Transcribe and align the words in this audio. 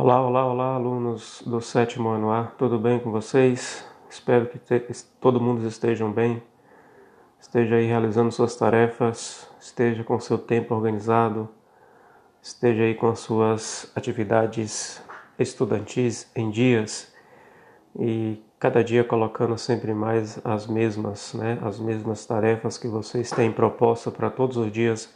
Olá, 0.00 0.24
olá, 0.24 0.46
olá, 0.46 0.74
alunos 0.76 1.42
do 1.44 1.60
sétimo 1.60 2.08
ano 2.08 2.30
A, 2.30 2.44
tudo 2.56 2.78
bem 2.78 3.00
com 3.00 3.10
vocês? 3.10 3.84
Espero 4.08 4.46
que 4.46 4.56
te, 4.56 4.78
todo 5.20 5.40
mundo 5.40 5.66
estejam 5.66 6.12
bem, 6.12 6.40
esteja 7.40 7.74
aí 7.74 7.86
realizando 7.86 8.30
suas 8.30 8.54
tarefas, 8.54 9.50
esteja 9.60 10.04
com 10.04 10.20
seu 10.20 10.38
tempo 10.38 10.72
organizado, 10.72 11.48
esteja 12.40 12.84
aí 12.84 12.94
com 12.94 13.08
as 13.08 13.18
suas 13.18 13.90
atividades 13.96 15.02
estudantis 15.36 16.30
em 16.32 16.48
dias 16.48 17.12
e 17.98 18.40
cada 18.56 18.84
dia 18.84 19.02
colocando 19.02 19.58
sempre 19.58 19.92
mais 19.92 20.40
as 20.44 20.68
mesmas, 20.68 21.34
né, 21.34 21.58
as 21.60 21.80
mesmas 21.80 22.24
tarefas 22.24 22.78
que 22.78 22.86
vocês 22.86 23.32
têm 23.32 23.50
proposta 23.50 24.12
para 24.12 24.30
todos 24.30 24.58
os 24.58 24.70
dias. 24.70 25.12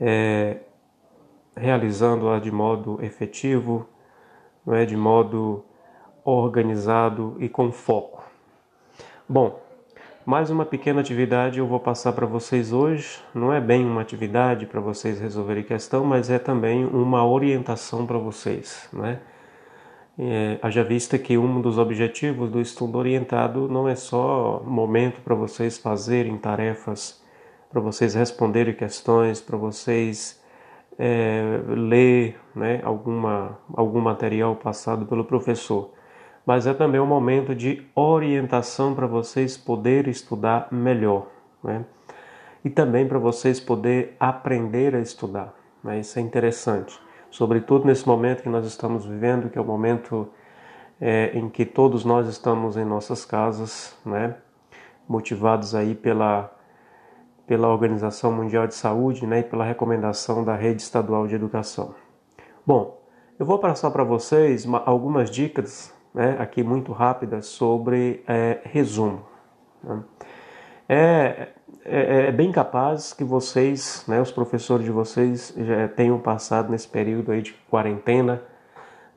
É, 0.00 0.60
realizando-a 1.56 2.38
de 2.38 2.50
modo 2.50 2.98
efetivo, 3.02 3.86
não 4.64 4.74
é 4.74 4.84
de 4.84 4.96
modo 4.96 5.64
organizado 6.24 7.36
e 7.38 7.48
com 7.48 7.72
foco. 7.72 8.22
Bom, 9.28 9.60
mais 10.24 10.50
uma 10.50 10.64
pequena 10.64 11.00
atividade 11.00 11.58
eu 11.58 11.66
vou 11.66 11.80
passar 11.80 12.12
para 12.12 12.26
vocês 12.26 12.72
hoje. 12.72 13.20
Não 13.34 13.52
é 13.52 13.60
bem 13.60 13.84
uma 13.84 14.00
atividade 14.00 14.66
para 14.66 14.80
vocês 14.80 15.20
resolverem 15.20 15.62
questão, 15.62 16.04
mas 16.04 16.30
é 16.30 16.38
também 16.38 16.84
uma 16.84 17.24
orientação 17.24 18.06
para 18.06 18.18
vocês, 18.18 18.88
né? 18.92 19.20
É, 20.18 20.58
haja 20.60 20.84
vista 20.84 21.18
que 21.18 21.38
um 21.38 21.62
dos 21.62 21.78
objetivos 21.78 22.50
do 22.50 22.60
estudo 22.60 22.98
orientado 22.98 23.68
não 23.68 23.88
é 23.88 23.94
só 23.94 24.62
momento 24.66 25.22
para 25.22 25.34
vocês 25.34 25.78
fazerem 25.78 26.36
tarefas, 26.36 27.22
para 27.70 27.80
vocês 27.80 28.14
responderem 28.14 28.74
questões, 28.74 29.40
para 29.40 29.56
vocês 29.56 30.39
é, 30.98 31.60
ler 31.66 32.38
né, 32.54 32.80
alguma, 32.84 33.58
algum 33.74 34.00
material 34.00 34.56
passado 34.56 35.06
pelo 35.06 35.24
professor, 35.24 35.90
mas 36.44 36.66
é 36.66 36.74
também 36.74 37.00
um 37.00 37.06
momento 37.06 37.54
de 37.54 37.86
orientação 37.94 38.94
para 38.94 39.06
vocês 39.06 39.56
poderem 39.56 40.10
estudar 40.10 40.68
melhor, 40.70 41.26
né? 41.62 41.84
e 42.64 42.68
também 42.68 43.06
para 43.06 43.18
vocês 43.18 43.58
poderem 43.60 44.10
aprender 44.18 44.94
a 44.94 45.00
estudar. 45.00 45.54
Né? 45.82 46.00
Isso 46.00 46.18
é 46.18 46.22
interessante, 46.22 46.98
sobretudo 47.30 47.86
nesse 47.86 48.06
momento 48.06 48.42
que 48.42 48.48
nós 48.48 48.66
estamos 48.66 49.04
vivendo, 49.06 49.48
que 49.48 49.58
é 49.58 49.60
o 49.60 49.64
momento 49.64 50.28
é, 51.00 51.30
em 51.34 51.48
que 51.48 51.64
todos 51.64 52.04
nós 52.04 52.28
estamos 52.28 52.76
em 52.76 52.84
nossas 52.84 53.24
casas, 53.24 53.96
né? 54.04 54.34
motivados 55.08 55.74
aí 55.74 55.94
pela 55.94 56.52
pela 57.50 57.66
Organização 57.66 58.30
Mundial 58.30 58.68
de 58.68 58.76
Saúde 58.76 59.26
né, 59.26 59.40
e 59.40 59.42
pela 59.42 59.64
recomendação 59.64 60.44
da 60.44 60.54
Rede 60.54 60.82
Estadual 60.82 61.26
de 61.26 61.34
Educação. 61.34 61.96
Bom, 62.64 63.02
eu 63.40 63.44
vou 63.44 63.58
passar 63.58 63.90
para 63.90 64.04
vocês 64.04 64.64
uma, 64.64 64.80
algumas 64.86 65.28
dicas 65.28 65.92
né, 66.14 66.36
aqui 66.38 66.62
muito 66.62 66.92
rápidas 66.92 67.46
sobre 67.46 68.22
é, 68.28 68.60
resumo. 68.62 69.22
Né. 69.82 70.00
É, 70.88 71.48
é, 71.84 72.26
é, 72.28 72.30
bem 72.30 72.52
capaz 72.52 73.12
que 73.12 73.24
vocês, 73.24 74.04
né, 74.06 74.20
os 74.20 74.30
professores 74.30 74.84
de 74.84 74.92
vocês, 74.92 75.52
já 75.58 75.88
tenham 75.88 76.20
passado 76.20 76.70
nesse 76.70 76.86
período 76.86 77.32
aí 77.32 77.42
de 77.42 77.52
quarentena, 77.68 78.44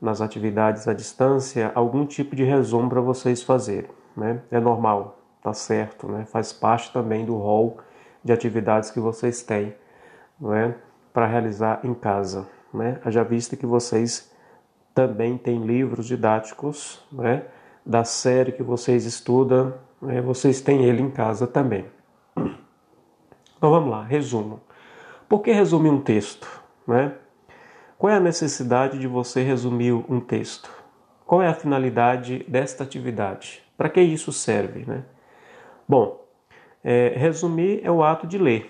nas 0.02 0.22
atividades 0.22 0.88
à 0.88 0.94
distância, 0.95 1.72
algum 1.75 2.03
tipo 2.03 2.36
de 2.36 2.44
resumo 2.44 2.90
para 2.90 3.00
vocês 3.00 3.44
fazerem. 3.44 3.92
Né? 4.18 4.42
É 4.50 4.59
normal, 4.59 5.20
tá 5.44 5.53
certo, 5.53 6.08
né? 6.08 6.25
faz 6.25 6.52
parte 6.52 6.92
também 6.92 7.23
do 7.23 7.38
rol 7.38 7.78
de 8.23 8.31
atividades 8.31 8.89
que 8.91 8.99
vocês 8.99 9.43
têm, 9.43 9.73
é, 10.52 10.73
para 11.11 11.27
realizar 11.27 11.81
em 11.83 11.93
casa, 11.93 12.47
né? 12.73 12.99
Já 13.07 13.23
visto 13.23 13.55
que 13.55 13.66
vocês 13.66 14.31
também 14.93 15.38
têm 15.38 15.63
livros 15.66 16.05
didáticos, 16.07 17.03
né? 17.11 17.44
Da 17.85 18.03
série 18.03 18.51
que 18.51 18.63
vocês 18.63 19.05
estudam, 19.05 19.73
né? 20.01 20.22
vocês 20.22 20.62
têm 20.62 20.85
ele 20.85 21.01
em 21.01 21.12
casa 21.12 21.47
também. 21.47 21.85
Então 23.56 23.72
vamos 23.72 23.91
lá, 23.91 24.03
resumo. 24.03 24.59
Por 25.29 25.39
que 25.39 25.53
resumir 25.53 25.89
um 25.89 26.01
texto, 26.01 26.45
né? 26.85 27.13
Qual 27.97 28.12
é 28.12 28.17
a 28.17 28.19
necessidade 28.19 29.00
de 29.00 29.07
você 29.07 29.41
resumir 29.41 29.94
um 29.94 30.19
texto? 30.19 30.69
Qual 31.25 31.41
é 31.41 31.47
a 31.47 31.53
finalidade 31.53 32.44
desta 32.45 32.83
atividade? 32.83 33.63
Para 33.78 33.88
que 33.88 34.01
isso 34.01 34.33
serve, 34.33 34.85
né? 34.85 35.06
Bom, 35.88 36.22
é, 36.83 37.13
resumir 37.16 37.81
é 37.83 37.91
o 37.91 38.03
ato 38.03 38.27
de 38.27 38.38
ler. 38.38 38.69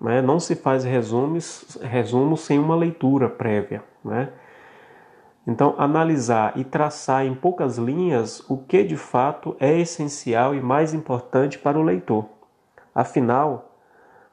Né? 0.00 0.20
Não 0.20 0.40
se 0.40 0.54
faz 0.54 0.84
resumes, 0.84 1.78
resumo 1.82 2.36
sem 2.36 2.58
uma 2.58 2.74
leitura 2.74 3.28
prévia. 3.28 3.82
Né? 4.04 4.30
Então, 5.46 5.74
analisar 5.78 6.52
e 6.56 6.64
traçar 6.64 7.24
em 7.24 7.34
poucas 7.34 7.78
linhas 7.78 8.40
o 8.50 8.58
que 8.58 8.84
de 8.84 8.96
fato 8.96 9.56
é 9.58 9.78
essencial 9.78 10.54
e 10.54 10.60
mais 10.60 10.92
importante 10.92 11.58
para 11.58 11.78
o 11.78 11.82
leitor. 11.82 12.26
Afinal, 12.94 13.72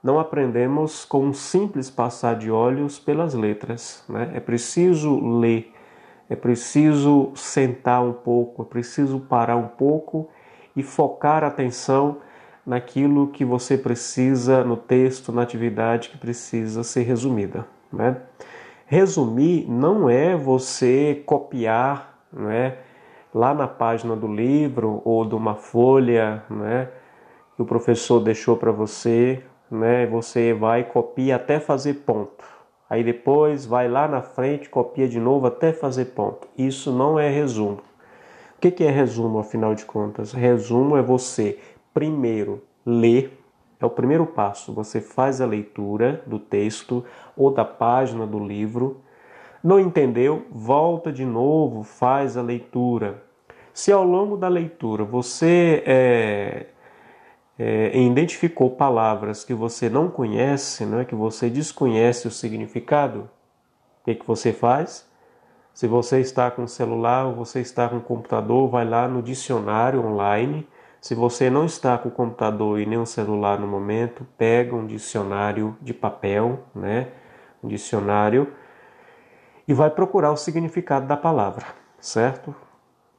não 0.03 0.19
aprendemos 0.19 1.05
com 1.05 1.25
um 1.25 1.33
simples 1.33 1.89
passar 1.89 2.35
de 2.35 2.51
olhos 2.51 2.99
pelas 2.99 3.33
letras. 3.33 4.03
Né? 4.09 4.31
É 4.35 4.39
preciso 4.39 5.39
ler, 5.39 5.73
é 6.29 6.35
preciso 6.35 7.31
sentar 7.35 8.03
um 8.03 8.13
pouco, 8.13 8.63
é 8.63 8.65
preciso 8.65 9.19
parar 9.19 9.55
um 9.55 9.67
pouco 9.67 10.29
e 10.75 10.83
focar 10.83 11.43
a 11.43 11.47
atenção 11.47 12.17
naquilo 12.65 13.27
que 13.27 13.45
você 13.45 13.77
precisa 13.77 14.63
no 14.63 14.75
texto, 14.75 15.31
na 15.31 15.43
atividade 15.43 16.09
que 16.09 16.17
precisa 16.17 16.83
ser 16.83 17.03
resumida. 17.03 17.67
Né? 17.93 18.17
Resumir 18.87 19.69
não 19.69 20.09
é 20.09 20.35
você 20.35 21.21
copiar 21.25 22.19
né, 22.33 22.77
lá 23.33 23.53
na 23.53 23.67
página 23.67 24.15
do 24.15 24.27
livro 24.27 25.01
ou 25.05 25.25
de 25.25 25.35
uma 25.35 25.55
folha 25.55 26.43
né, 26.49 26.89
que 27.55 27.61
o 27.61 27.65
professor 27.65 28.19
deixou 28.19 28.57
para 28.57 28.71
você, 28.71 29.43
né, 29.69 30.05
você 30.07 30.53
vai 30.53 30.83
copia 30.83 31.35
até 31.35 31.59
fazer 31.59 31.95
ponto. 32.05 32.43
Aí 32.89 33.03
depois 33.03 33.65
vai 33.65 33.87
lá 33.87 34.07
na 34.07 34.21
frente, 34.21 34.69
copia 34.69 35.07
de 35.07 35.19
novo 35.19 35.47
até 35.47 35.73
fazer 35.73 36.05
ponto. 36.05 36.47
Isso 36.57 36.91
não 36.91 37.17
é 37.19 37.29
resumo. 37.29 37.79
O 38.55 38.59
que 38.59 38.83
é 38.83 38.89
resumo, 38.89 39.39
afinal 39.39 39.75
de 39.75 39.85
contas? 39.85 40.31
Resumo 40.31 40.95
é 40.97 41.01
você 41.01 41.59
primeiro 41.95 42.61
ler, 42.85 43.41
é 43.79 43.85
o 43.85 43.89
primeiro 43.89 44.27
passo. 44.27 44.73
Você 44.73 44.99
faz 44.99 45.39
a 45.39 45.45
leitura 45.45 46.21
do 46.27 46.37
texto 46.37 47.05
ou 47.37 47.49
da 47.49 47.63
página 47.63 48.27
do 48.27 48.37
livro. 48.37 49.01
Não 49.63 49.79
entendeu? 49.79 50.45
Volta 50.51 51.11
de 51.11 51.25
novo, 51.25 51.83
faz 51.83 52.35
a 52.35 52.41
leitura. 52.41 53.23
Se 53.73 53.93
ao 53.93 54.03
longo 54.03 54.35
da 54.35 54.49
leitura 54.49 55.05
você 55.05 55.81
é, 55.85 56.65
é, 57.57 57.97
identificou 57.97 58.71
palavras 58.71 59.45
que 59.45 59.53
você 59.53 59.89
não 59.89 60.09
conhece, 60.09 60.85
não 60.85 60.99
é 60.99 61.05
que 61.05 61.15
você 61.15 61.49
desconhece 61.49 62.27
o 62.27 62.31
significado, 62.31 63.29
o 64.01 64.05
que, 64.05 64.15
que 64.15 64.27
você 64.27 64.51
faz? 64.51 65.09
Se 65.73 65.87
você 65.87 66.19
está 66.19 66.51
com 66.51 66.67
celular 66.67 67.25
ou 67.27 67.35
você 67.35 67.61
está 67.61 67.89
com 67.89 67.99
computador, 67.99 68.69
vai 68.69 68.85
lá 68.85 69.07
no 69.07 69.21
dicionário 69.21 70.05
online 70.05 70.67
se 71.05 71.13
você 71.13 71.51
não 71.51 71.65
está 71.65 71.99
com 71.99 72.09
o 72.09 72.11
computador 72.11 72.79
e 72.79 72.85
nem 72.87 72.97
um 72.97 73.05
celular 73.05 73.59
no 73.59 73.67
momento, 73.67 74.25
pega 74.39 74.75
um 74.75 74.87
dicionário 74.87 75.77
de 75.79 75.93
papel, 75.93 76.63
né? 76.73 77.09
Um 77.63 77.67
dicionário 77.67 78.51
e 79.67 79.73
vai 79.75 79.91
procurar 79.91 80.31
o 80.31 80.35
significado 80.35 81.05
da 81.05 81.15
palavra, 81.15 81.63
certo? 81.99 82.55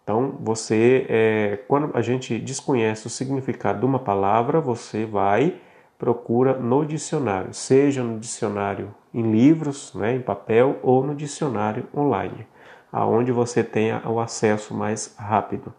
Então, 0.03 0.37
você, 0.41 1.07
é, 1.09 1.61
quando 1.69 1.97
a 1.97 2.01
gente 2.01 2.37
desconhece 2.41 3.07
o 3.07 3.11
significado 3.11 3.79
de 3.79 3.87
uma 3.87 4.01
palavra, 4.01 4.61
você 4.61 5.07
vai 5.07 5.61
procura 5.97 6.55
no 6.55 6.85
dicionário, 6.85 7.55
seja 7.55 8.03
no 8.03 8.19
dicionário 8.19 8.93
em 9.15 9.31
livros, 9.31 9.95
né, 9.95 10.17
em 10.17 10.21
papel, 10.21 10.81
ou 10.83 11.05
no 11.05 11.15
dicionário 11.15 11.87
online, 11.97 12.49
aonde 12.91 13.31
você 13.31 13.63
tenha 13.63 14.03
o 14.05 14.19
acesso 14.19 14.75
mais 14.75 15.15
rápido. 15.17 15.73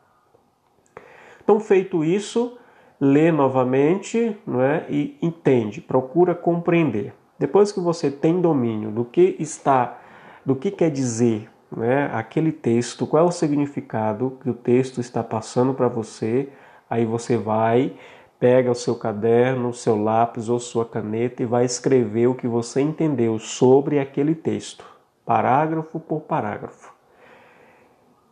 Então, 1.48 1.62
feito 1.62 2.04
isso, 2.04 2.58
lê 3.00 3.32
novamente 3.32 4.38
não 4.46 4.62
é? 4.62 4.86
e 4.90 5.18
entende, 5.22 5.80
procura 5.80 6.36
compreender. 6.36 7.14
Depois 7.40 7.72
que 7.72 7.80
você 7.80 8.12
tem 8.12 8.42
domínio 8.42 8.92
do 8.92 9.06
que 9.06 9.38
está, 9.40 9.98
do 10.46 10.58
que 10.58 10.70
quer 10.70 10.92
dizer 10.92 11.50
né, 11.72 12.12
aquele 12.12 12.52
texto, 12.52 13.08
qual 13.08 13.24
é 13.24 13.26
o 13.26 13.32
significado 13.32 14.38
que 14.42 14.50
o 14.50 14.54
texto 14.54 15.00
está 15.00 15.24
passando 15.24 15.74
para 15.74 15.88
você, 15.88 16.50
aí 16.90 17.06
você 17.06 17.38
vai, 17.38 17.94
pega 18.38 18.70
o 18.70 18.76
seu 18.76 18.96
caderno, 18.96 19.70
o 19.70 19.74
seu 19.74 19.96
lápis 19.96 20.50
ou 20.50 20.60
sua 20.60 20.84
caneta 20.84 21.42
e 21.42 21.46
vai 21.46 21.64
escrever 21.64 22.28
o 22.28 22.36
que 22.36 22.46
você 22.46 22.82
entendeu 22.82 23.40
sobre 23.40 24.02
aquele 24.02 24.36
texto, 24.36 24.84
parágrafo 25.26 25.98
por 25.98 26.24
parágrafo. 26.24 26.94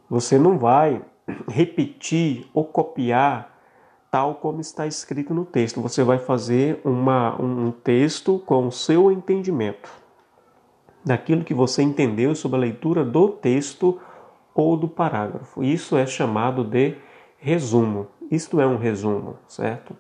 Você 0.10 0.38
não 0.38 0.58
vai 0.58 1.02
repetir 1.50 2.48
ou 2.54 2.66
copiar 2.66 3.54
tal 4.12 4.36
como 4.36 4.62
está 4.62 4.88
escrito 4.88 5.34
no 5.34 5.44
texto. 5.44 5.82
Você 5.82 6.04
vai 6.04 6.18
fazer 6.18 6.80
uma, 6.86 7.40
um 7.42 7.72
texto 7.72 8.40
com 8.46 8.68
o 8.68 8.72
seu 8.72 9.12
entendimento. 9.12 9.90
daquilo 11.06 11.44
que 11.44 11.54
você 11.54 11.84
entendeu 11.84 12.34
sobre 12.34 12.58
a 12.58 12.62
leitura 12.62 13.06
do 13.06 13.30
texto 13.30 14.00
ou 14.56 14.76
do 14.76 14.88
parágrafo. 14.88 15.64
Isso 15.64 15.96
é 15.96 16.08
chamado 16.08 16.64
de 16.64 16.96
resumo. 17.38 18.08
Isto 18.32 18.60
é 18.60 18.66
um 18.66 18.78
resumo, 18.78 19.38
certo? 19.48 19.96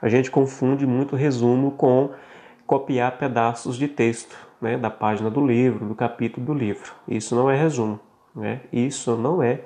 A 0.00 0.08
gente 0.08 0.30
confunde 0.30 0.86
muito 0.86 1.16
resumo 1.16 1.72
com 1.72 2.10
copiar 2.66 3.18
pedaços 3.18 3.76
de 3.76 3.88
texto, 3.88 4.36
né, 4.60 4.78
da 4.78 4.90
página 4.90 5.28
do 5.28 5.44
livro, 5.44 5.86
do 5.86 5.94
capítulo 5.94 6.46
do 6.46 6.54
livro. 6.54 6.92
Isso 7.08 7.34
não 7.34 7.50
é 7.50 7.56
resumo, 7.56 7.98
né? 8.34 8.60
Isso 8.72 9.16
não 9.16 9.42
é 9.42 9.62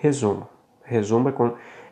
resumo. 0.00 0.48
Resumo 0.84 1.28
é 1.28 1.32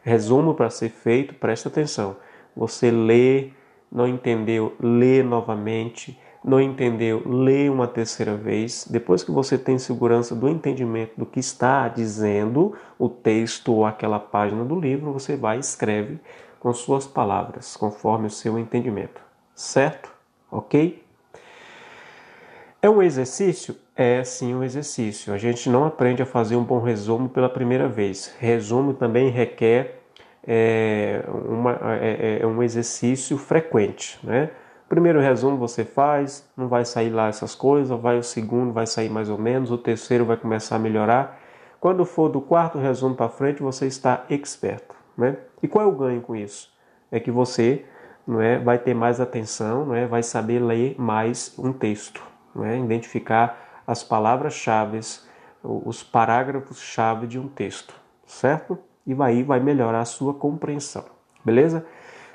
resumo 0.03 0.55
para 0.55 0.71
ser 0.71 0.91
feito, 0.91 1.35
presta 1.35 1.69
atenção. 1.69 2.17
Você 2.57 2.91
lê, 2.91 3.51
não 3.91 4.07
entendeu, 4.07 4.75
lê 4.79 5.23
novamente, 5.23 6.19
não 6.45 6.61
entendeu, 6.61 7.23
lê 7.27 7.69
uma 7.69 7.89
terceira 7.89 8.37
vez. 8.37 8.87
Depois 8.89 9.25
que 9.25 9.31
você 9.31 9.57
tem 9.57 9.79
segurança 9.79 10.35
do 10.35 10.49
entendimento 10.49 11.13
do 11.17 11.27
que 11.27 11.41
está 11.41 11.89
dizendo 11.89 12.75
o 12.99 13.09
texto 13.09 13.73
ou 13.73 13.87
aquela 13.87 14.21
página 14.21 14.65
do 14.65 14.79
livro, 14.79 15.13
você 15.13 15.37
vai 15.37 15.57
e 15.57 15.61
escreve 15.61 16.21
com 16.61 16.73
suas 16.73 17.07
palavras, 17.07 17.77
conforme 17.77 18.27
o 18.27 18.31
seu 18.31 18.59
entendimento. 18.59 19.21
Certo? 19.55 20.13
Ok? 20.51 21.04
É 22.85 22.91
um 22.91 23.03
exercício? 23.03 23.75
É 23.97 24.23
sim 24.25 24.55
um 24.55 24.63
exercício. 24.63 25.33
A 25.33 25.39
gente 25.39 25.71
não 25.71 25.87
aprende 25.87 26.23
a 26.23 26.27
fazer 26.27 26.55
um 26.55 26.63
bom 26.63 26.83
resumo 26.83 27.31
pela 27.31 27.49
primeira 27.49 27.89
vez. 27.89 28.37
Resumo 28.39 28.93
também 28.93 29.31
requer 29.31 30.03
é, 30.47 31.25
uma, 31.27 31.79
é, 31.99 32.41
é, 32.41 32.43
é 32.43 32.47
um 32.47 32.63
exercício 32.63 33.39
frequente, 33.39 34.19
né? 34.23 34.51
Primeiro 34.87 35.19
resumo 35.19 35.57
você 35.57 35.83
faz, 35.83 36.47
não 36.55 36.69
vai 36.69 36.85
sair 36.85 37.09
lá 37.09 37.29
essas 37.29 37.55
coisas, 37.55 37.99
vai 37.99 38.19
o 38.19 38.23
segundo 38.23 38.71
vai 38.71 38.87
sair 38.87 39.09
mais 39.09 39.31
ou 39.31 39.39
menos, 39.39 39.71
o 39.71 39.79
terceiro 39.79 40.27
vai 40.27 40.37
começar 40.37 40.77
a 40.77 40.79
melhorar. 40.79 41.41
Quando 41.81 42.05
for 42.05 42.29
do 42.29 42.43
quarto 42.43 42.77
resumo 42.77 43.15
para 43.15 43.31
frente, 43.31 43.63
você 43.63 43.87
está 43.87 44.27
experto, 44.29 44.95
né? 45.17 45.39
E 45.63 45.67
qual 45.67 45.87
é 45.87 45.89
o 45.89 45.93
ganho 45.93 46.21
com 46.21 46.37
isso? 46.37 46.71
É 47.11 47.19
que 47.19 47.31
você, 47.31 47.87
não 48.27 48.43
é, 48.43 48.59
vai 48.59 48.77
ter 48.77 48.93
mais 48.93 49.23
atenção, 49.23 49.87
não 49.87 49.95
é, 49.95 50.07
vai 50.07 50.23
saber 50.23 50.59
ler 50.59 50.95
mais 50.99 51.55
um 51.59 51.73
texto, 51.73 52.34
não 52.55 52.65
é, 52.65 52.79
identificar 52.79 53.83
as 53.87 54.03
palavras-chave, 54.03 55.01
os 55.63 56.03
parágrafos-chave 56.03 57.27
de 57.27 57.39
um 57.39 57.49
texto, 57.49 57.95
certo? 58.27 58.79
E 59.07 59.13
vai 59.13 59.43
vai 59.43 59.61
melhorar 59.61 60.01
a 60.01 60.05
sua 60.05 60.33
compreensão, 60.33 61.05
beleza? 61.45 61.85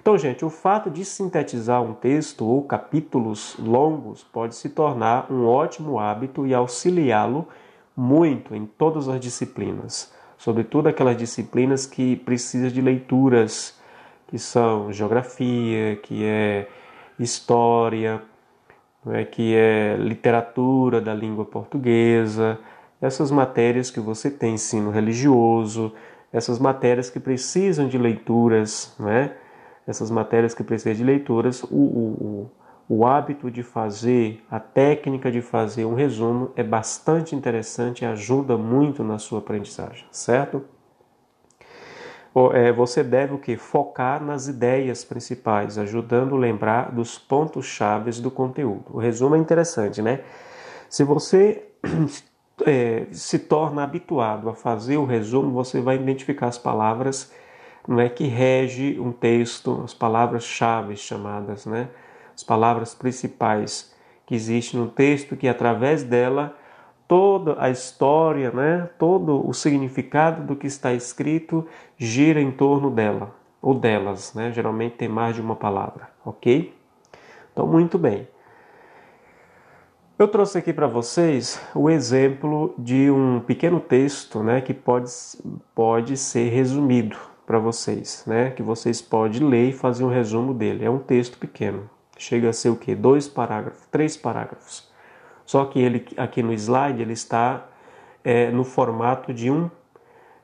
Então, 0.01 0.17
gente, 0.17 0.45
o 0.45 0.49
fato 0.49 0.89
de 0.89 1.03
sintetizar 1.03 1.81
um 1.83 1.93
texto 1.93 2.45
ou 2.45 2.63
capítulos 2.63 3.55
longos 3.59 4.23
pode 4.23 4.55
se 4.55 4.69
tornar 4.69 5.31
um 5.31 5.45
ótimo 5.45 5.99
hábito 5.99 6.47
e 6.47 6.53
auxiliá-lo 6.53 7.47
muito 7.95 8.55
em 8.55 8.65
todas 8.65 9.09
as 9.09 9.19
disciplinas, 9.19 10.13
sobretudo 10.37 10.87
aquelas 10.87 11.17
disciplinas 11.17 11.85
que 11.85 12.15
precisam 12.15 12.69
de 12.69 12.81
leituras, 12.81 13.77
que 14.27 14.39
são 14.39 14.91
geografia, 14.93 15.97
que 15.97 16.23
é 16.23 16.69
história, 17.19 18.21
é, 19.07 19.23
que 19.23 19.55
é 19.55 19.95
literatura 19.97 20.99
da 20.99 21.13
língua 21.13 21.45
portuguesa, 21.45 22.59
essas 23.01 23.31
matérias 23.31 23.89
que 23.89 23.99
você 23.99 24.29
tem 24.29 24.55
ensino 24.55 24.91
religioso, 24.91 25.93
essas 26.31 26.59
matérias 26.59 27.09
que 27.09 27.19
precisam 27.19 27.87
de 27.87 27.97
leituras, 27.97 28.95
é? 29.07 29.31
essas 29.87 30.11
matérias 30.11 30.53
que 30.53 30.63
precisam 30.63 30.93
de 30.93 31.03
leituras, 31.03 31.63
o, 31.63 31.67
o, 31.75 32.51
o 32.89 33.05
hábito 33.05 33.49
de 33.49 33.63
fazer, 33.63 34.43
a 34.49 34.59
técnica 34.59 35.31
de 35.31 35.41
fazer 35.41 35.85
um 35.85 35.93
resumo 35.93 36.51
é 36.55 36.63
bastante 36.63 37.35
interessante 37.35 38.01
e 38.01 38.05
ajuda 38.05 38.57
muito 38.57 39.03
na 39.03 39.17
sua 39.17 39.39
aprendizagem, 39.39 40.05
certo? 40.11 40.63
É, 42.53 42.71
você 42.71 43.03
deve 43.03 43.33
o 43.33 43.37
que? 43.37 43.57
Focar 43.57 44.23
nas 44.23 44.47
ideias 44.47 45.03
principais, 45.03 45.77
ajudando 45.77 46.35
a 46.35 46.39
lembrar 46.39 46.91
dos 46.91 47.17
pontos 47.17 47.65
chaves 47.65 48.19
do 48.19 48.29
conteúdo. 48.29 48.85
O 48.91 48.99
resumo 48.99 49.35
é 49.35 49.39
interessante, 49.39 50.01
né? 50.01 50.21
Se 50.87 51.03
você 51.03 51.65
é, 52.65 53.07
se 53.11 53.39
torna 53.39 53.83
habituado 53.83 54.47
a 54.49 54.53
fazer 54.53 54.97
o 54.97 55.05
resumo, 55.05 55.51
você 55.51 55.81
vai 55.81 55.95
identificar 55.95 56.47
as 56.47 56.57
palavras 56.57 57.31
não 57.87 57.99
é 57.99 58.07
que 58.07 58.25
rege 58.25 58.99
um 58.99 59.11
texto, 59.11 59.81
as 59.83 59.95
palavras-chave 59.95 60.95
chamadas, 60.95 61.65
né? 61.65 61.89
As 62.35 62.43
palavras 62.43 62.93
principais 62.93 63.91
que 64.27 64.35
existem 64.35 64.79
no 64.79 64.87
texto, 64.87 65.35
que 65.35 65.47
através 65.47 66.03
dela 66.03 66.55
toda 67.09 67.55
a 67.59 67.71
história, 67.71 68.51
né? 68.51 68.87
Todo 68.99 69.45
o 69.45 69.51
significado 69.51 70.43
do 70.43 70.55
que 70.55 70.67
está 70.67 70.93
escrito 70.93 71.65
gira 71.97 72.39
em 72.39 72.51
torno 72.51 72.91
dela 72.91 73.35
ou 73.59 73.73
delas, 73.73 74.35
né? 74.35 74.51
Geralmente 74.53 74.95
tem 74.95 75.09
mais 75.09 75.33
de 75.33 75.41
uma 75.41 75.55
palavra, 75.55 76.07
ok? 76.23 76.71
Então, 77.51 77.65
muito 77.65 77.97
bem. 77.97 78.27
Eu 80.19 80.27
trouxe 80.27 80.59
aqui 80.59 80.71
para 80.71 80.85
vocês 80.85 81.59
o 81.73 81.89
exemplo 81.89 82.75
de 82.77 83.09
um 83.09 83.39
pequeno 83.39 83.79
texto 83.79 84.43
né, 84.43 84.61
que 84.61 84.73
pode, 84.73 85.09
pode 85.73 86.15
ser 86.15 86.49
resumido 86.49 87.17
para 87.47 87.57
vocês, 87.57 88.23
né? 88.27 88.51
Que 88.51 88.61
vocês 88.61 89.01
podem 89.01 89.41
ler 89.41 89.69
e 89.69 89.73
fazer 89.73 90.03
um 90.03 90.09
resumo 90.09 90.53
dele. 90.53 90.85
É 90.85 90.89
um 90.89 90.99
texto 90.99 91.39
pequeno. 91.39 91.89
Chega 92.19 92.49
a 92.49 92.53
ser 92.53 92.69
o 92.69 92.75
quê? 92.75 92.93
Dois 92.93 93.27
parágrafos, 93.27 93.87
três 93.89 94.15
parágrafos. 94.15 94.88
Só 95.49 95.65
que 95.65 95.79
ele 95.79 96.05
aqui 96.15 96.43
no 96.43 96.53
slide 96.53 97.01
ele 97.01 97.13
está 97.13 97.65
é, 98.23 98.51
no 98.51 98.63
formato 98.63 99.33
de 99.33 99.49
um 99.49 99.67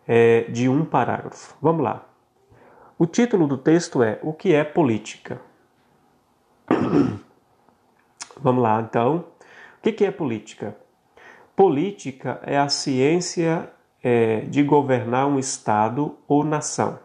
é, 0.07 0.45
de 0.49 0.67
um 0.67 0.83
parágrafo. 0.83 1.55
Vamos 1.61 1.83
lá. 1.83 2.03
O 2.97 3.05
título 3.05 3.45
do 3.45 3.55
texto 3.55 4.01
é 4.01 4.17
O 4.23 4.33
que 4.33 4.55
é 4.55 4.63
política? 4.63 5.39
Vamos 8.41 8.63
lá, 8.63 8.81
então. 8.81 9.25
O 9.77 9.91
que 9.91 10.03
é 10.03 10.09
política? 10.09 10.75
Política 11.55 12.39
é 12.41 12.57
a 12.57 12.67
ciência 12.67 13.71
é, 14.01 14.39
de 14.39 14.63
governar 14.63 15.27
um 15.27 15.37
Estado 15.37 16.17
ou 16.27 16.43
nação, 16.43 16.97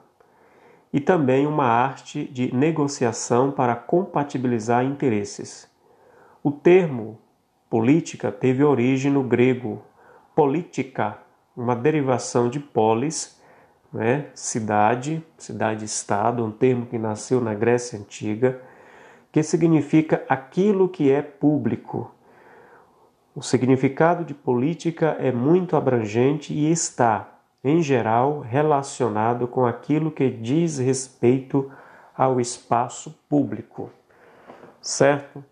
e 0.90 1.00
também 1.00 1.46
uma 1.46 1.66
arte 1.66 2.24
de 2.24 2.50
negociação 2.54 3.50
para 3.50 3.76
compatibilizar 3.76 4.86
interesses. 4.86 5.70
O 6.42 6.50
termo 6.50 7.18
política 7.70 8.30
teve 8.30 8.62
origem 8.62 9.10
no 9.10 9.22
grego 9.22 9.82
politica, 10.34 11.18
uma 11.56 11.74
derivação 11.74 12.50
de 12.50 12.60
polis, 12.60 13.40
né, 13.92 14.26
cidade, 14.34 15.24
cidade-estado, 15.38 16.44
um 16.44 16.50
termo 16.50 16.86
que 16.86 16.98
nasceu 16.98 17.40
na 17.40 17.54
Grécia 17.54 17.98
Antiga, 17.98 18.60
que 19.32 19.42
significa 19.42 20.22
aquilo 20.28 20.88
que 20.88 21.10
é 21.10 21.22
público, 21.22 22.12
o 23.34 23.42
significado 23.42 24.24
de 24.24 24.34
política 24.34 25.16
é 25.20 25.30
muito 25.30 25.76
abrangente 25.76 26.52
e 26.52 26.70
está, 26.70 27.38
em 27.62 27.80
geral, 27.80 28.40
relacionado 28.40 29.46
com 29.46 29.64
aquilo 29.64 30.10
que 30.10 30.28
diz 30.28 30.78
respeito 30.78 31.70
ao 32.16 32.40
espaço 32.40 33.16
público. 33.28 33.88
Certo? 34.82 35.44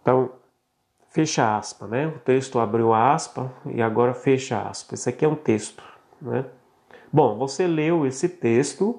Então, 0.00 0.30
fecha 1.12 1.56
aspa, 1.56 1.86
né? 1.86 2.06
O 2.06 2.18
texto 2.18 2.58
abriu 2.58 2.92
a 2.92 3.12
aspa 3.12 3.52
e 3.66 3.80
agora 3.80 4.14
fecha 4.14 4.60
aspa. 4.60 4.94
Esse 4.94 5.10
aqui 5.10 5.24
é 5.24 5.28
um 5.28 5.36
texto, 5.36 5.84
né? 6.20 6.46
Bom, 7.12 7.36
você 7.36 7.66
leu 7.66 8.06
esse 8.06 8.28
texto 8.28 8.98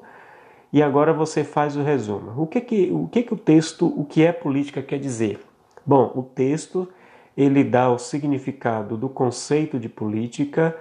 e 0.71 0.81
agora 0.81 1.11
você 1.11 1.43
faz 1.43 1.75
o 1.75 1.81
resumo. 1.81 2.39
O 2.39 2.45
que 2.45 2.61
que 2.61 2.91
o 2.91 3.07
que 3.07 3.23
que 3.23 3.33
o 3.33 3.37
texto, 3.37 3.87
o 3.87 4.05
que 4.05 4.23
é 4.23 4.31
política 4.31 4.81
quer 4.81 4.99
dizer? 4.99 5.43
Bom, 5.83 6.11
o 6.15 6.21
texto 6.21 6.87
ele 7.35 7.63
dá 7.63 7.89
o 7.89 7.97
significado 7.97 8.95
do 8.95 9.09
conceito 9.09 9.79
de 9.79 9.89
política, 9.89 10.77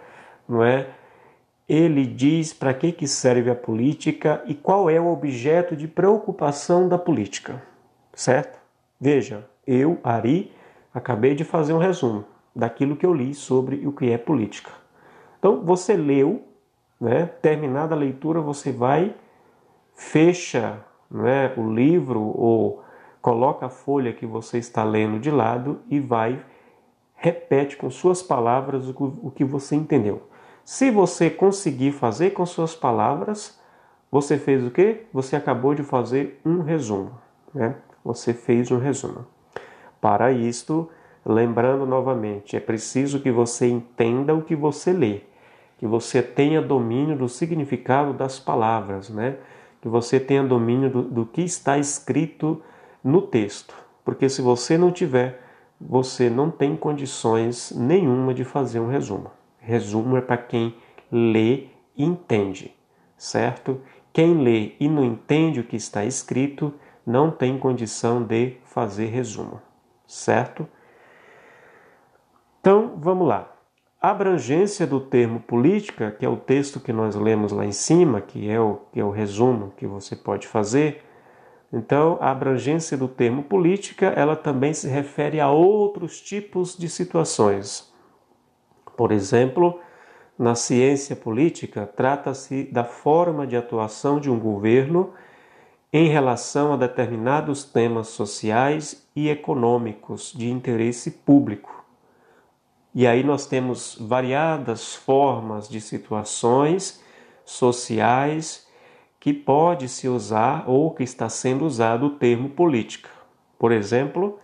não 0.46 0.62
é? 0.62 0.90
Ele 1.66 2.04
diz 2.04 2.52
para 2.52 2.74
que, 2.74 2.92
que 2.92 3.08
serve 3.08 3.50
a 3.50 3.54
política 3.54 4.42
e 4.46 4.54
qual 4.54 4.90
é 4.90 5.00
o 5.00 5.10
objeto 5.10 5.74
de 5.74 5.88
preocupação 5.88 6.86
da 6.86 6.98
política, 6.98 7.62
certo? 8.12 8.60
Veja, 9.00 9.48
eu, 9.66 9.98
Ari, 10.04 10.52
acabei 10.94 11.34
de 11.34 11.44
fazer 11.44 11.72
um 11.72 11.78
resumo 11.78 12.24
daquilo 12.54 12.96
que 12.96 13.06
eu 13.06 13.14
li 13.14 13.34
sobre 13.34 13.86
o 13.86 13.92
que 13.92 14.10
é 14.10 14.18
política. 14.18 14.70
Então, 15.38 15.64
você 15.64 15.96
leu, 15.96 16.42
né? 17.00 17.26
terminada 17.26 17.94
a 17.94 17.98
leitura, 17.98 18.40
você 18.40 18.70
vai, 18.70 19.14
fecha 19.94 20.80
né, 21.10 21.52
o 21.56 21.72
livro 21.72 22.20
ou 22.20 22.82
coloca 23.20 23.66
a 23.66 23.70
folha 23.70 24.12
que 24.12 24.26
você 24.26 24.58
está 24.58 24.82
lendo 24.82 25.18
de 25.18 25.30
lado 25.30 25.80
e 25.88 26.00
vai 26.00 26.44
repete 27.14 27.76
com 27.76 27.88
suas 27.88 28.20
palavras 28.20 28.88
o 28.88 29.30
que 29.30 29.44
você 29.44 29.76
entendeu. 29.76 30.28
Se 30.64 30.90
você 30.90 31.30
conseguir 31.30 31.92
fazer 31.92 32.30
com 32.30 32.44
suas 32.44 32.74
palavras, 32.74 33.60
você 34.10 34.36
fez 34.36 34.66
o 34.66 34.70
quê? 34.70 35.06
Você 35.12 35.36
acabou 35.36 35.72
de 35.72 35.84
fazer 35.84 36.40
um 36.44 36.62
resumo, 36.62 37.12
né? 37.54 37.76
Você 38.04 38.34
fez 38.34 38.72
um 38.72 38.78
resumo. 38.78 39.24
Para 40.02 40.32
isto, 40.32 40.90
Lembrando 41.24 41.86
novamente, 41.86 42.56
é 42.56 42.60
preciso 42.60 43.20
que 43.20 43.30
você 43.30 43.68
entenda 43.68 44.34
o 44.34 44.42
que 44.42 44.56
você 44.56 44.92
lê, 44.92 45.20
que 45.78 45.86
você 45.86 46.20
tenha 46.20 46.60
domínio 46.60 47.16
do 47.16 47.28
significado 47.28 48.12
das 48.12 48.40
palavras, 48.40 49.08
né? 49.08 49.36
Que 49.80 49.88
você 49.88 50.18
tenha 50.18 50.42
domínio 50.42 50.90
do, 50.90 51.02
do 51.02 51.26
que 51.26 51.42
está 51.42 51.78
escrito 51.78 52.60
no 53.04 53.22
texto, 53.22 53.74
porque 54.04 54.28
se 54.28 54.42
você 54.42 54.76
não 54.76 54.90
tiver, 54.90 55.40
você 55.80 56.28
não 56.28 56.50
tem 56.50 56.76
condições 56.76 57.72
nenhuma 57.72 58.34
de 58.34 58.44
fazer 58.44 58.80
um 58.80 58.88
resumo. 58.88 59.30
Resumo 59.60 60.16
é 60.16 60.20
para 60.20 60.36
quem 60.36 60.74
lê 61.10 61.66
e 61.96 62.04
entende, 62.04 62.74
certo? 63.16 63.80
Quem 64.12 64.42
lê 64.42 64.72
e 64.80 64.88
não 64.88 65.04
entende 65.04 65.60
o 65.60 65.64
que 65.64 65.76
está 65.76 66.04
escrito 66.04 66.74
não 67.06 67.30
tem 67.30 67.58
condição 67.58 68.22
de 68.24 68.56
fazer 68.64 69.06
resumo, 69.06 69.60
certo? 70.12 70.68
Então, 72.60 72.94
vamos 72.98 73.26
lá. 73.26 73.50
A 74.00 74.10
abrangência 74.10 74.86
do 74.86 75.00
termo 75.00 75.40
política, 75.40 76.10
que 76.10 76.24
é 76.24 76.28
o 76.28 76.36
texto 76.36 76.80
que 76.80 76.92
nós 76.92 77.14
lemos 77.14 77.52
lá 77.52 77.64
em 77.64 77.72
cima, 77.72 78.20
que 78.20 78.50
é 78.50 78.60
o, 78.60 78.80
que 78.92 79.00
é 79.00 79.04
o 79.04 79.10
resumo 79.10 79.72
que 79.76 79.86
você 79.86 80.14
pode 80.14 80.46
fazer, 80.46 81.02
então, 81.72 82.18
a 82.20 82.30
abrangência 82.30 82.98
do 82.98 83.08
termo 83.08 83.44
política, 83.44 84.06
ela 84.08 84.36
também 84.36 84.74
se 84.74 84.86
refere 84.86 85.40
a 85.40 85.50
outros 85.50 86.20
tipos 86.20 86.76
de 86.76 86.86
situações. 86.86 87.90
Por 88.94 89.10
exemplo, 89.10 89.80
na 90.38 90.54
ciência 90.54 91.16
política, 91.16 91.86
trata-se 91.86 92.64
da 92.64 92.84
forma 92.84 93.46
de 93.46 93.56
atuação 93.56 94.20
de 94.20 94.30
um 94.30 94.38
governo 94.38 95.14
em 95.92 96.08
relação 96.08 96.72
a 96.72 96.76
determinados 96.76 97.64
temas 97.64 98.08
sociais 98.08 99.06
e 99.14 99.28
econômicos 99.28 100.32
de 100.34 100.50
interesse 100.50 101.10
público. 101.10 101.84
E 102.94 103.06
aí 103.06 103.22
nós 103.22 103.46
temos 103.46 103.98
variadas 104.00 104.94
formas 104.94 105.68
de 105.68 105.80
situações 105.80 107.02
sociais 107.44 108.66
que 109.20 109.34
pode 109.34 109.88
se 109.88 110.08
usar 110.08 110.64
ou 110.66 110.92
que 110.92 111.02
está 111.02 111.28
sendo 111.28 111.66
usado 111.66 112.06
o 112.06 112.10
termo 112.10 112.48
política. 112.48 113.08
Por 113.58 113.70
exemplo, 113.70 114.38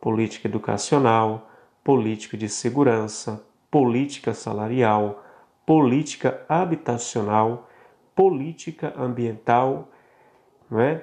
política 0.00 0.48
educacional, 0.48 1.50
política 1.82 2.36
de 2.36 2.48
segurança, 2.48 3.44
política 3.70 4.34
salarial, 4.34 5.24
política 5.66 6.44
habitacional, 6.48 7.68
política 8.14 8.94
ambiental, 8.96 9.88
né? 10.70 11.02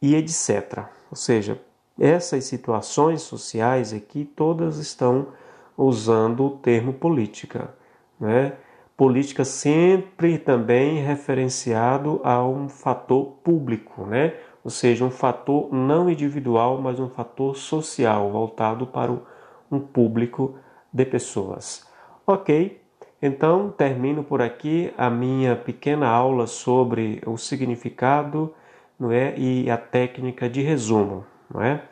e 0.00 0.14
etc. 0.14 0.84
Ou 1.10 1.16
seja, 1.16 1.60
essas 1.98 2.44
situações 2.44 3.22
sociais 3.22 3.92
aqui 3.92 4.24
todas 4.24 4.78
estão 4.78 5.28
usando 5.76 6.46
o 6.46 6.50
termo 6.50 6.92
política. 6.92 7.74
Né? 8.18 8.52
política 8.96 9.44
sempre 9.44 10.38
também 10.38 11.02
referenciado 11.02 12.20
a 12.24 12.42
um 12.46 12.68
fator 12.68 13.32
público, 13.44 14.06
né? 14.06 14.34
ou 14.64 14.70
seja, 14.70 15.04
um 15.04 15.10
fator 15.10 15.72
não 15.72 16.08
individual, 16.08 16.80
mas 16.80 16.98
um 16.98 17.08
fator 17.08 17.54
social, 17.56 18.30
voltado 18.30 18.86
para 18.86 19.12
um 19.70 19.78
público 19.78 20.54
de 20.92 21.04
pessoas. 21.04 21.86
Ok, 22.26 22.80
então 23.20 23.70
termino 23.70 24.24
por 24.24 24.40
aqui 24.40 24.92
a 24.96 25.10
minha 25.10 25.54
pequena 25.54 26.08
aula 26.08 26.46
sobre 26.46 27.22
o 27.26 27.36
significado 27.36 28.54
não 28.98 29.12
é? 29.12 29.34
e 29.36 29.70
a 29.70 29.76
técnica 29.76 30.48
de 30.48 30.62
resumo. 30.62 31.24
Não 31.52 31.62
é? 31.62 31.82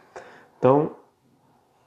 Então, 0.58 0.92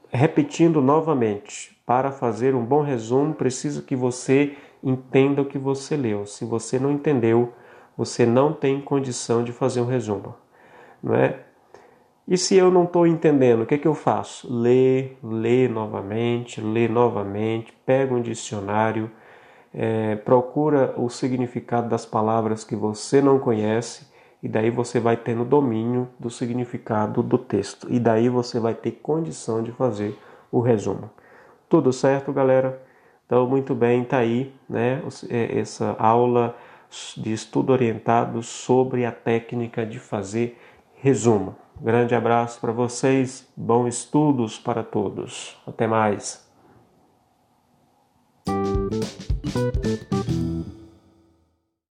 repetindo 0.09 0.81
novamente, 0.81 1.77
para 1.85 2.11
fazer 2.11 2.55
um 2.55 2.65
bom 2.65 2.81
resumo, 2.81 3.33
preciso 3.33 3.83
que 3.83 3.95
você 3.95 4.55
entenda 4.83 5.41
o 5.41 5.45
que 5.45 5.57
você 5.57 5.95
leu. 5.95 6.25
Se 6.25 6.45
você 6.45 6.79
não 6.79 6.91
entendeu, 6.91 7.53
você 7.97 8.25
não 8.25 8.53
tem 8.53 8.79
condição 8.79 9.43
de 9.43 9.51
fazer 9.51 9.81
um 9.81 9.85
resumo, 9.85 10.35
não 11.01 11.15
é? 11.15 11.39
E 12.27 12.37
se 12.37 12.55
eu 12.55 12.69
não 12.69 12.83
estou 12.83 13.07
entendendo, 13.07 13.61
o 13.61 13.65
que, 13.65 13.75
é 13.75 13.77
que 13.77 13.87
eu 13.87 13.95
faço? 13.95 14.53
Lê, 14.53 15.11
lê 15.23 15.69
novamente, 15.69 16.59
lê 16.59 16.87
novamente, 16.87 17.73
pega 17.85 18.13
um 18.13 18.21
dicionário, 18.21 19.09
é, 19.73 20.17
procura 20.17 20.93
o 20.97 21.09
significado 21.09 21.87
das 21.87 22.05
palavras 22.05 22.65
que 22.65 22.75
você 22.75 23.21
não 23.21 23.39
conhece 23.39 24.06
e 24.41 24.47
daí 24.47 24.69
você 24.69 24.99
vai 24.99 25.17
tendo 25.17 25.43
domínio 25.43 26.07
do 26.19 26.29
significado 26.29 27.23
do 27.23 27.37
texto 27.37 27.87
e 27.89 27.99
daí 27.99 28.29
você 28.29 28.59
vai 28.59 28.73
ter 28.73 28.91
condição 28.91 29.63
de 29.63 29.71
fazer 29.71 30.17
o 30.51 30.59
resumo. 30.59 31.09
Tudo 31.67 31.91
certo, 31.91 32.31
galera? 32.31 32.81
Então, 33.25 33.45
muito 33.47 33.75
bem, 33.75 34.03
está 34.03 34.19
aí 34.19 34.53
né, 34.69 35.01
é, 35.29 35.59
essa 35.59 35.95
aula 35.99 36.55
de 37.17 37.33
estudo 37.33 37.73
orientado 37.73 38.41
sobre 38.41 39.05
a 39.05 39.11
técnica 39.11 39.85
de 39.85 39.99
fazer 39.99 40.57
resumo. 40.95 41.55
Grande 41.81 42.15
abraço 42.15 42.59
para 42.61 42.71
vocês, 42.71 43.47
bons 43.55 43.87
estudos 43.95 44.57
para 44.57 44.83
todos. 44.83 45.57
Até 45.67 45.85
mais. 45.85 46.46